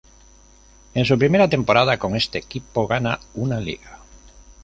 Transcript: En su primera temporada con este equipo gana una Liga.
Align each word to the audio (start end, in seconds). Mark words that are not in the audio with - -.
En 0.95 1.05
su 1.05 1.15
primera 1.15 1.47
temporada 1.47 1.99
con 1.99 2.15
este 2.15 2.39
equipo 2.39 2.87
gana 2.87 3.19
una 3.35 3.59
Liga. 3.59 3.99